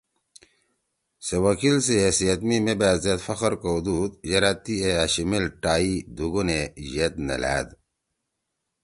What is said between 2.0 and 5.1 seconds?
حیثیت می مے بأت زید فخر کؤدُود یرأ تی اے